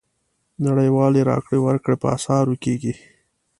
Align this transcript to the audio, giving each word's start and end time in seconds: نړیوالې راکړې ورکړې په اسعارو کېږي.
نړیوالې 0.65 1.21
راکړې 1.29 1.59
ورکړې 1.61 1.95
په 2.01 2.07
اسعارو 2.15 2.55
کېږي. 2.63 2.93